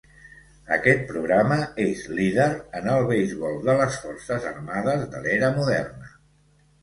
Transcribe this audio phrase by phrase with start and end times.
[0.77, 2.47] Aquest programa és líder
[2.79, 6.11] en el beisbol de les forces armades de l'era moderna.